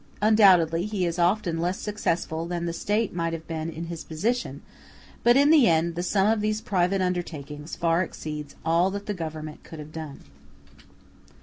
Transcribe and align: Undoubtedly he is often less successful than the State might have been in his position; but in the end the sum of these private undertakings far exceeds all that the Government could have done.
Undoubtedly 0.19 0.87
he 0.87 1.05
is 1.05 1.19
often 1.19 1.59
less 1.61 1.77
successful 1.77 2.47
than 2.47 2.65
the 2.65 2.73
State 2.73 3.13
might 3.13 3.33
have 3.33 3.47
been 3.47 3.69
in 3.69 3.85
his 3.85 4.03
position; 4.03 4.63
but 5.23 5.37
in 5.37 5.51
the 5.51 5.67
end 5.67 5.93
the 5.93 6.01
sum 6.01 6.25
of 6.25 6.41
these 6.41 6.59
private 6.59 7.01
undertakings 7.03 7.75
far 7.75 8.01
exceeds 8.01 8.55
all 8.65 8.89
that 8.89 9.05
the 9.05 9.13
Government 9.13 9.63
could 9.63 9.77
have 9.77 9.91
done. 9.93 10.21